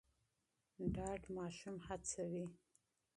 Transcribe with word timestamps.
ډاډ 0.93 1.21
ماشوم 1.37 1.77
هڅوي. 1.87 2.45